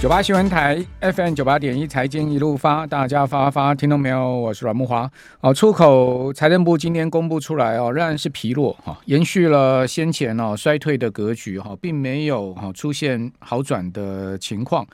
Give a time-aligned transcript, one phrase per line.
[0.00, 4.34] 九八新闻台 FM 九八点一财经一路发，大家发发听到没有？
[4.34, 5.08] 我是阮木华。
[5.42, 14.86] 哦，出口财政部今天公布出来哦，仍然是疲弱哈，延续了先前哦衰退的格局哈，并没有哈出现好转的情况。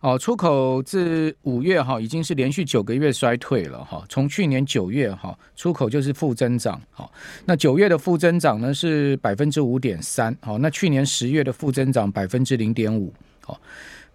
[0.00, 7.06] 哦，出口自五月哈已经是连续九个月衰退了哈，从去年九月哈出口就是负增长哈，
[7.44, 13.12] 那九月的负增长呢是百分之五点三，好，那去年十月的负增长百分之零点五，
[13.44, 13.60] 好。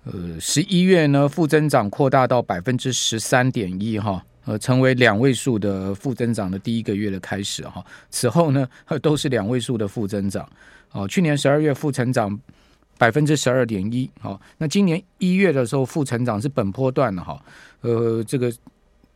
[0.06, 7.84] 呃，十一月呢，负增长扩大到百分之十三点一哈，呃，成为两位数的负增长的第一个月的开始哈。
[8.10, 8.68] 此后呢，
[9.02, 10.48] 都是两位数的负增长。
[10.92, 12.40] 哦，去年十二月负成长
[12.98, 17.40] 百分之十二点一，好，那今年一月的时候负成长是本波段的哈，
[17.82, 18.52] 呃，这个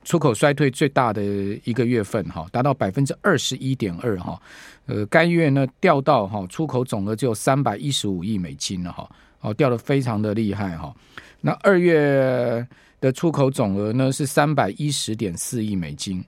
[0.04, 1.24] 出口衰退最大的
[1.64, 4.40] 一个月份哈，达到百分之二十一点二哈，
[4.86, 9.10] 呃，该月呢掉到哈出口总额只有三百一十五亿美金了哈。
[9.44, 10.96] 哦，掉的非常的厉害哈。
[11.42, 12.66] 那二月
[13.02, 16.24] 的出口总额呢是三百一十点四亿美金，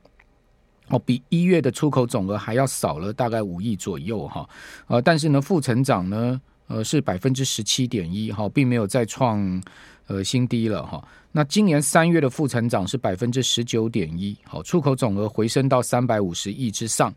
[0.90, 4.48] 哦，比一月的出口总额还要少了大概五亿左右哈。
[4.88, 9.64] 呃，但是呢，负成长呢，呃，是百分之十七点一哈，并没有再创
[10.08, 11.02] 呃新低了哈。
[11.32, 17.14] 那今年三月的负成长是百分之十九点一，好，出口总额回升到三百五十亿之上。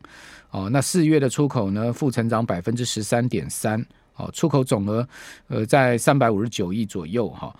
[0.52, 3.84] 哦，那四月的出口呢，负成长百分之十三点三。
[4.18, 5.08] 好，出口总额，
[5.46, 7.54] 呃，在三百五十九亿左右哈。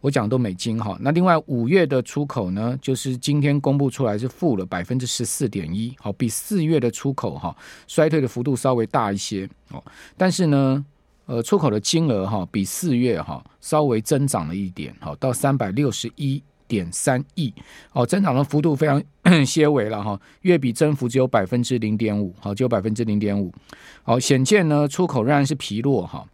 [0.00, 0.96] 我讲都美金哈。
[1.00, 9.80] 那另外五月的出口呢，就是今天公布出来是负了百分之十四点一，好，比四月的出口哈衰退的幅度稍微大一些哦。
[10.16, 10.84] 但是呢，
[11.26, 17.54] 呃，出口的金额哈比四月哈稍微增长了一点，好，到三百六十一点三亿，
[17.92, 19.00] 哦，增长的幅度非常
[19.44, 23.52] 些微了哈，月比增幅只有百分之零点五，好，只有百分之零点五，
[24.02, 26.26] 好，显见呢出口仍然是疲弱哈，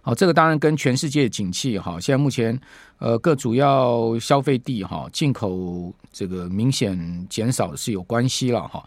[0.00, 2.58] 好，这个当然跟全世界景气哈，现在目前
[2.98, 8.84] 呃各主要消费地哈进口这个明显减少是有关系了哈，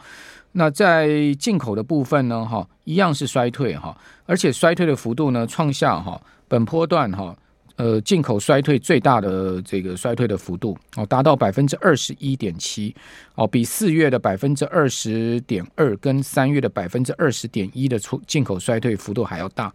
[0.51, 7.35] 那在进口的部分呢哈，一样是衰退哈，而且衰退的幅度呢创下哈本波段哈。
[7.77, 12.95] 呃，进口衰退最大的这个衰退的幅度哦，达到百分之二十一点七
[13.35, 19.73] 哦，比四月的百分之二十点二跟三月的百分之二十点一的出进口衰退幅度还要大。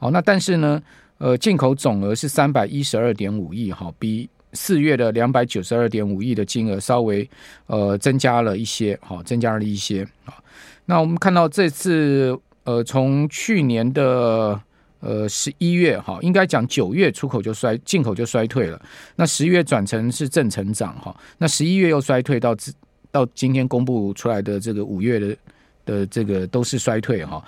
[0.00, 0.82] 哦，那但是呢，
[1.18, 7.28] 呃，进口总额是三百一十二点五亿哈，比四月的两百九十二点五亿的金额稍微
[7.66, 10.34] 呃增加了一些，好，增加了一些啊。
[10.86, 14.60] 那我们看到这次呃，从去年的。
[15.00, 18.80] 呃，十一月哈，应该讲九月出口就衰，进口就衰退了。
[19.14, 22.56] 那十月转成是正成长哈，那十一月又衰退到
[23.12, 25.36] 到今天公布出来的这个五月的
[25.84, 27.40] 的这个都是衰退哈。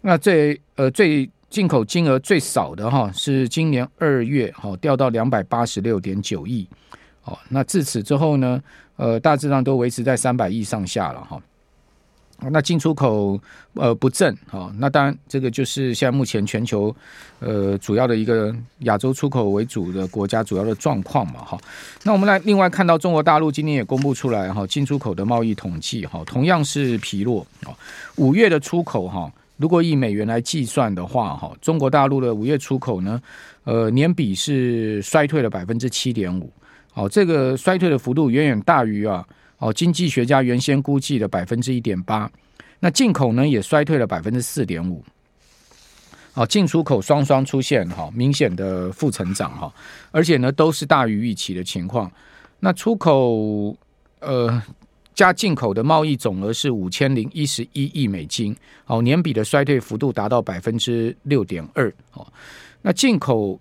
[0.00, 6.66] 那最呃最进口金额最少的哈是今年二月哈掉到两百八十六点九亿
[7.24, 7.38] 哦。
[7.50, 8.62] 那自此之后呢，
[8.96, 11.40] 呃大致上都维持在三百亿上下了哈。
[12.50, 13.40] 那进出口
[13.74, 16.94] 呃不振啊，那当然这个就是现在目前全球
[17.38, 21.58] 呃主要的一个亚洲出口为主的国家主要的状况嘛哈。
[22.02, 27.72] 那我们来另外看到中国大陆今天也公布出来哈进出口的贸易统计哈，同样是疲弱啊。
[28.16, 33.22] 五月的出口哈，如果以美元来计算的话哈，中国大陆的五月出口呢，
[33.62, 36.52] 呃年比是衰退了百分之七点五，
[36.92, 39.24] 好，这个衰退的幅度远远大于啊。
[39.64, 42.30] 哦，经济学家原先估计的百分之一点八，
[42.80, 45.02] 那进口呢也衰退了百分之四点五，
[46.34, 49.74] 哦，进出口双双出现哈明显的负成长哈，
[50.10, 52.12] 而且呢都是大于预期的情况。
[52.60, 53.74] 那出口
[54.20, 54.62] 呃
[55.14, 58.54] 加进口的贸易总额是五千零一十一亿美金，
[58.84, 62.30] 哦，年比的衰退幅度达到百分之六点二哦。
[62.82, 63.58] 那进口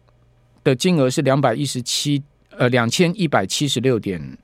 [0.66, 4.38] 的金额是两百一十七呃两千一百七十六点。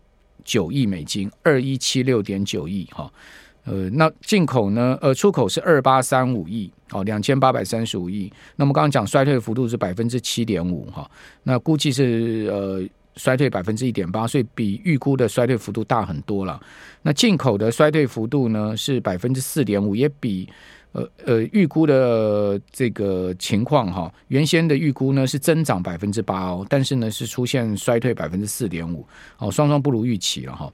[0.50, 3.08] 九亿美金，二一七六点九亿哈，
[3.66, 4.98] 呃，那进口呢？
[5.00, 8.34] 呃，出口是二八三五亿，哦，两千八百三十五亿。
[8.56, 11.08] 那么刚刚讲衰退幅度是百分之七点五哈，
[11.44, 12.82] 那估计是呃
[13.16, 16.60] 衰退百分之一点八，所以比预估的衰退幅度大很多了。
[17.04, 20.50] 那进口的衰退幅度呢是百分之四点五，也比。
[20.92, 29.06] 呃呃，预估的这个情况哈，原先的预估呢是增长百分之八哦，但是呢是出现衰退百分之四点五，
[29.38, 30.72] 哦，双双不如预期了哈。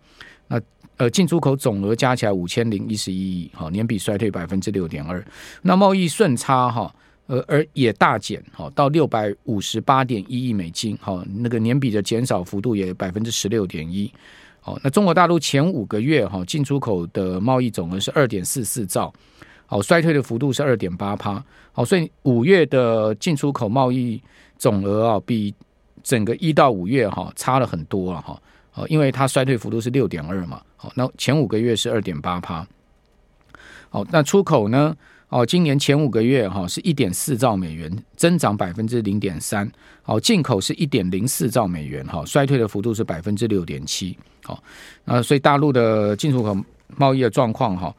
[0.48, 0.62] 那
[0.98, 5.22] 呃，进出口总额加起来五千零一十一亿，好，年比衰退百分之六点二。
[5.62, 6.96] 那贸易顺差哈，
[7.28, 14.10] 呃，而也大减，好，到六百五十八点一亿美金，好，那个年比的减少幅度也百分之十六点一。
[14.62, 19.14] 好，那中国大陆前五个月哈，进出口的贸易总额是二点四四兆。
[19.66, 21.44] 好，衰退的幅度是二点八趴。
[21.72, 24.22] 好，所以五月的进出口贸易
[24.58, 25.54] 总额啊，比
[26.04, 28.40] 整个一到五月哈差了很多了哈，
[28.76, 32.66] 哦，因为它衰退幅度是六点二嘛，好，那前五个月是二点八趴，
[33.90, 34.96] 好，那出口呢？
[35.30, 39.70] 哦，今年前五个月哈是一点四兆美元，增长百分之零点三。
[40.04, 44.16] 好，进口是一点零四兆美元，哈，衰退的幅度是百分之六点七。
[44.44, 44.64] 好，
[45.04, 46.56] 那所以大陆的进出口
[46.96, 47.94] 贸易的状况哈，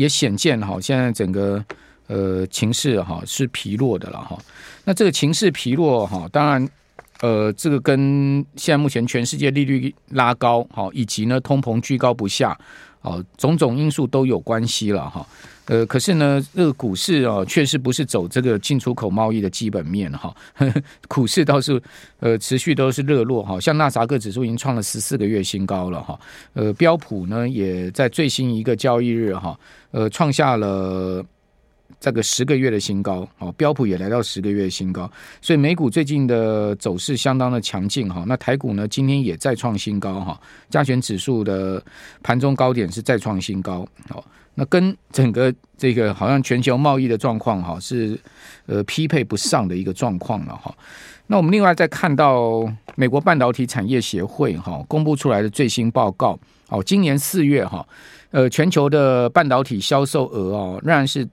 [0.00, 1.62] 也显见哈，现在整个
[2.06, 4.38] 呃情势哈是疲弱的了哈。
[4.84, 6.66] 那这个情势疲弱哈，当然
[7.20, 12.58] 呃这个跟现在目前全世界利率拉高，哈，以及呢通膨居高不下，
[13.02, 15.26] 哦，种种因素都有关系了哈。
[15.70, 20.34] 呃，可是呢，这个股市哦，确实不是走这个进出口贸易的基本面哈。
[21.06, 21.80] 股市倒是
[22.18, 26.18] 呃持续都是热络哈，像纳萨克指数已经创了十四个月新高了哈。
[26.54, 29.56] 呃，标普呢也在最新一个交易日哈，
[29.92, 31.24] 呃，创下了
[31.98, 33.50] 这个十个月的新高哦。
[33.52, 35.10] 标普也来到十个月新高，
[35.40, 38.24] 所以美股最近的走势相当的强劲哈。
[38.26, 41.82] 那台股呢，今天也再创新高哈，加权指数的
[42.22, 44.22] 盘中高点是再创新高哦。
[44.56, 48.18] 那跟整个这个好像全球贸易的状况哈是
[48.66, 50.74] 呃匹配不上的一个状况了哈。
[51.28, 56.38] 那我们另外再看到美国半导体产业协会哈公布出来的最新报告
[56.68, 57.86] 哦，今年四月哈
[58.32, 61.26] 呃全球的半导体销售额哦仍然是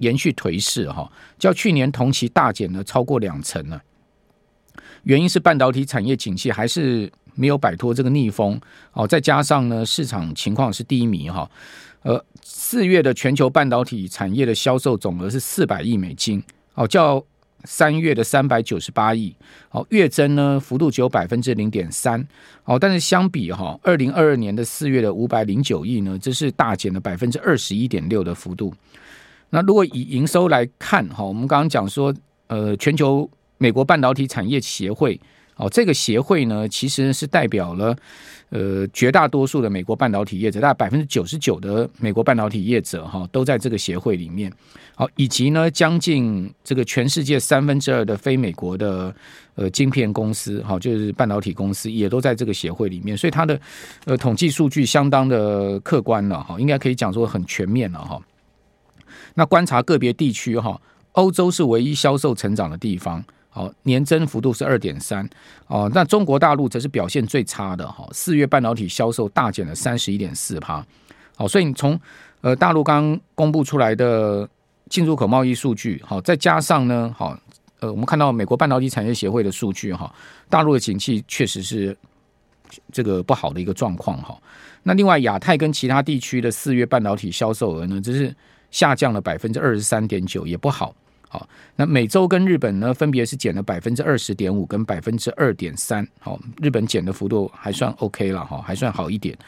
[0.00, 3.80] 延续颓势哈，较去年同期大减了超过两成呢。
[5.04, 8.60] 原因是半导体产业景气还是没有摆脱这个逆风
[8.92, 11.50] 哦，再加上呢市场情况是低迷哈。
[12.02, 16.42] 呃，四月的全球半导体产业的销售总额是四百亿美金，
[16.74, 17.22] 哦，较
[17.64, 19.34] 三月的三百九十八亿，
[19.70, 22.26] 哦，月增呢幅度只有百分之零点三，
[22.64, 28.74] 哦，但是相比哈，二零二二年的四月的五百零九亿呢，这是大减了百分之二十一点六的幅度。
[29.50, 32.14] 那如果以营收来看，哈，我们刚刚讲说，
[32.46, 35.20] 呃，全球美国半导体产业协会。
[35.56, 37.94] 哦，这个协会呢，其实是代表了
[38.48, 44.50] 呃绝大多数的美国半导体业者，大概百分之九十九的美国半导体业者哈，都在这个协会里面。
[44.94, 49.14] 好，以及呢，将近这个全世界三分之二的非美国的
[49.54, 53.14] 呃晶片公司，哈，就是半导体公司，也都在这个协会里面。
[53.14, 53.60] 所以它的
[54.06, 58.18] 呃统计数据相当的客观了哈，应该可以讲说很全面了哈。
[59.34, 60.80] 那观察个别地区哈，
[61.12, 63.24] 欧洲是唯一销售成长的地方。
[63.52, 65.28] 好，年增幅度是二点三
[65.66, 65.90] 哦。
[65.92, 70.86] 那中国大陆则是表现最差的哈，四月半导体销售大减了三十一点四趴。
[71.34, 72.00] 好，所以你从
[72.42, 74.48] 呃大陆刚公布出来的
[74.88, 77.36] 进出口贸易数据，好，再加上呢，好，
[77.80, 80.14] 呃，我们看到美国半导体产业协会的数据哈，
[80.48, 81.96] 大陆的景气确实是
[82.92, 84.40] 这个不好的一个状况哈。
[84.84, 88.32] 那另外亚太跟其他地区的四月半导体销售额呢，只是
[88.70, 90.94] 下降了百分之二十三点九，也不好。
[91.28, 96.04] 好，那美洲跟日本呢，分别是减了百分之二十点五跟百分之二点三。
[96.18, 99.38] 好，日本减的幅度还算 OK 了哈，还算好一点。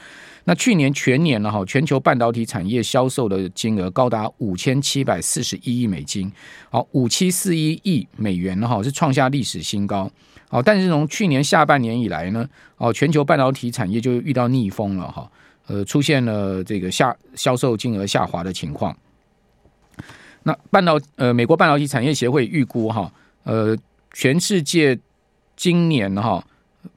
[0.44, 6.30] 那去年全年呢，哈，全球半导体产业销售的金额高达五千七百四十一亿美金，
[6.70, 10.08] 好，五七四一亿美元呢，哈，是创下历史新高。
[10.48, 15.28] 好，但是从去年下半年以来呢，哦，全球半导体产业就遇到逆风了哈，
[15.66, 18.96] 呃，出现了这个下销售金额下滑的情况。
[20.44, 23.12] 那半导呃，美国半导体产业协会预估哈，
[23.44, 23.76] 呃，
[24.12, 24.98] 全世界
[25.56, 26.44] 今年哈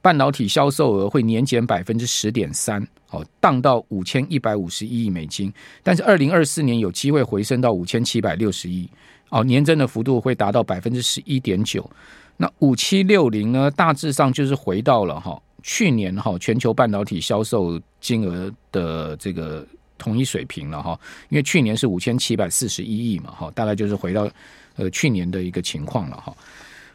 [0.02, 5.52] 半导体销售额会年减百分之十点三，好，荡到五千一百五十一亿美金。
[5.84, 8.90] 但是二零二四年有机会回升到五千七百六十亿，
[9.28, 11.88] 哦，年增的幅度会达到百分之十一点九。
[12.36, 19.64] 那五七六零呢，大致上就是回到了哈去年哈全球半导体销售金额的这个。
[19.98, 20.98] 同一水平了哈，
[21.28, 24.28] 因为去年是五千七百四十一亿嘛哈，大概就是回到
[24.76, 26.34] 呃去年的一个情况了哈。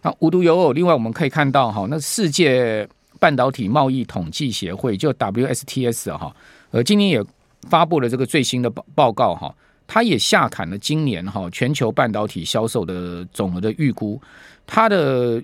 [0.01, 2.87] 那无独有偶，另外我们可以看到哈，那世界
[3.19, 6.35] 半导体贸易统计协会就 WSTS 哈，
[6.71, 7.23] 呃，今年也
[7.69, 9.53] 发布了这个最新的报报告哈，
[9.85, 14.19] 它也下砍了今年哈全球半导体销售的总额的预估，
[14.65, 15.41] 它的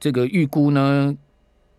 [0.00, 1.14] 这个预估呢，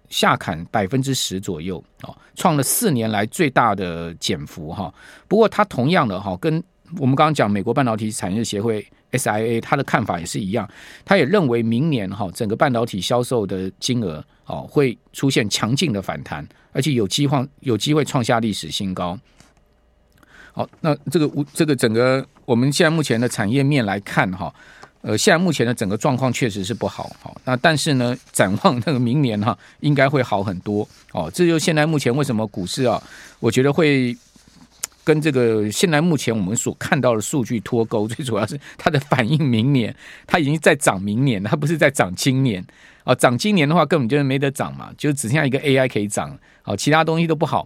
[0.09, 4.93] 下砍百分之十左右哦，创了四年来最大的减幅哈。
[5.27, 6.63] 不过，它同样的哈，跟
[6.97, 10.67] 我们刚刚讲美国半导体产业协会 SIA，它的看法也是一样。
[11.05, 19.17] 它也认为明年哈，整个半导体销售的金额哦会出现强劲的反弹，而且有机会有机会创下历史新高。
[20.51, 24.53] 好，那这个这个整个我们现在目前的产业面来看哈。
[25.01, 31.31] 呃，现在目前的整个状况确实是不好，好，那但是呢，展望那个明年哈，应该会好很多哦。
[31.33, 33.01] 这就现在目前为什么股市啊，
[33.39, 34.15] 我觉得会
[35.05, 39.95] 跟这个现在目前我们所看到的数据脱钩，最主要是它的反应明年，
[40.27, 42.61] 它已经在涨明年，它不是在涨今年
[43.05, 43.15] 啊。
[43.15, 47.65] 涨今年的话，根本就是没得涨嘛，就只剩下一个 AI 可以涨，哦，其他东西都不好，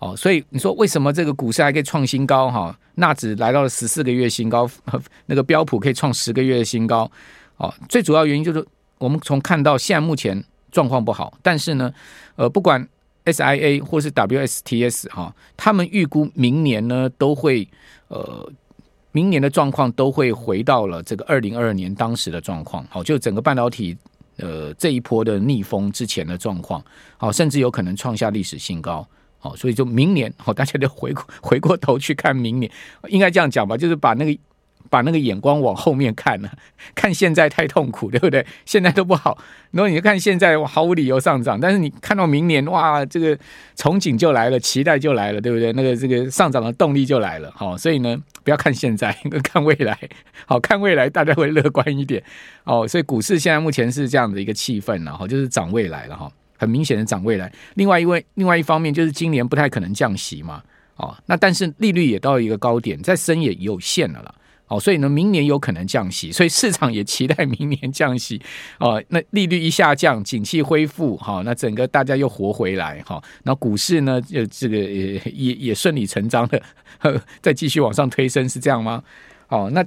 [0.00, 2.50] 哦，所以你说为什么这个股市还可以创新高？
[2.50, 4.68] 哈，纳指来到了十四个月新高，
[5.26, 7.08] 那个标普可以创十个月的新高，
[7.58, 8.66] 哦，最主要原因就是
[8.98, 10.42] 我们从看到现在目前
[10.72, 11.94] 状况不好，但是呢，
[12.34, 12.88] 呃，不管。
[13.26, 17.68] SIA 或是 WSTS 哈，他们预估明年呢都会
[18.08, 18.50] 呃，
[19.12, 23.96] 明年的状况都会回到了这个二零二二年当时的状况，好，就整个半导体
[24.38, 26.82] 呃这一波的逆风之前的状况，
[27.18, 29.06] 好，甚至有可能创下历史新高，
[29.40, 32.70] 好，所以就明年好，大家就回 回过头去看明年，
[33.08, 34.40] 应该这样讲吧，就是把那个。
[34.88, 36.50] 把那个眼光往后面看了，
[36.96, 38.44] 看现在太痛苦，对不对？
[38.64, 39.38] 现在都不好，
[39.70, 43.36] 然后你就看现在毫无理由上涨，但是你看到明年，哇，这个
[43.76, 45.72] 憧憬就来了，期待就来了，对不对？
[45.74, 49.96] 那个这个上涨的动力就来了，好，所以呢，不要看现在， 看未来，
[50.46, 52.20] 好，看未来，大家会乐观一点，
[52.64, 56.28] 哦，所以股市现在目前是这样的一个气氛，然后就是涨未来了哈，
[56.60, 57.50] 很明显的涨未来。
[57.76, 60.62] 另外一位，另外一方面就是今年不太可能降息嘛，
[60.96, 64.34] 哦，那但是利率也到一个高点，再升也有限了啦。
[64.68, 68.40] 哦，所以呢，明年有可能降息，所以市场也期待明年降息。
[68.78, 76.62] 哦，那利率一下降，景气恢复，哈，那整个大家又活回来，哈，那股市呢，就这个也也也顺理成章的
[77.40, 79.02] 再继续往上推升，是这样吗？
[79.48, 79.84] 哦，那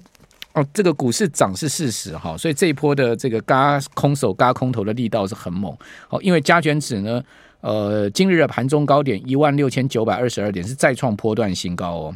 [0.54, 5.76] 哦，这个股市涨是事实，哈，所以这一波的这个嘎空手嘎空头的力道是很猛。
[6.10, 7.24] 哦，因为加权指呢，
[7.62, 12.16] 呃，今日的盘中高点一万六千九百二十二点是再创波段新高哦。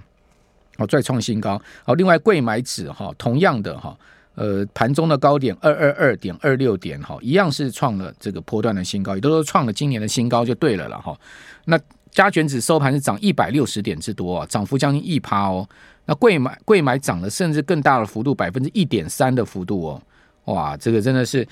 [0.77, 1.60] 哦，再创新高。
[1.84, 3.98] 好，另外柜买指哈，同样的哈，
[4.36, 11.20] 呃，盘中的高点二二二点二六点哈，一样是创了这个波段的新高，也都是创了今年的新高就对了了哈。
[11.65, 11.79] 那
[12.17, 15.69] 加权指收盘是涨一百六十点之多啊，涨幅将近一趴哦。
[16.05, 20.01] 那柜买柜买涨了甚至更大的幅度，百分之一点三的幅度哦。
[20.45, 21.47] 哇，这个真的是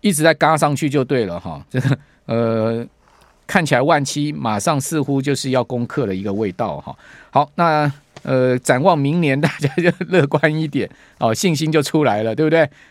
[0.00, 1.64] 一直在嘎上去就对了哈。
[1.70, 2.84] 这个呃，
[3.46, 6.92] 看起来万七马上似乎就是要攻克的一个味道哈。
[7.30, 7.92] 好，那。
[8.24, 12.68] 呃，展望明年，大家就乐观一点哦，信心就出来了，对不对？